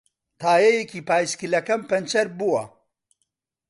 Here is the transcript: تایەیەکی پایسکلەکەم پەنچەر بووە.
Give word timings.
تایەیەکی 0.41 1.05
پایسکلەکەم 1.09 1.81
پەنچەر 1.89 2.27
بووە. 2.37 2.63